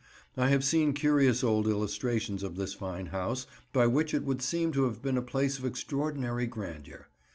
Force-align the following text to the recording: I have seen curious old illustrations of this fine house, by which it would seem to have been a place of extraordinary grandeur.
I 0.35 0.47
have 0.47 0.63
seen 0.63 0.93
curious 0.93 1.43
old 1.43 1.67
illustrations 1.67 2.41
of 2.41 2.55
this 2.55 2.73
fine 2.73 3.05
house, 3.13 3.45
by 3.71 3.85
which 3.85 4.15
it 4.15 4.23
would 4.23 4.41
seem 4.41 4.71
to 4.71 4.85
have 4.85 5.03
been 5.03 5.15
a 5.15 5.21
place 5.21 5.59
of 5.59 5.65
extraordinary 5.65 6.47
grandeur. 6.47 7.07